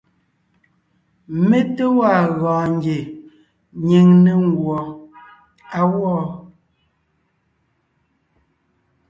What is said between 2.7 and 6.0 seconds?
ngie nyìŋ ne nguɔ á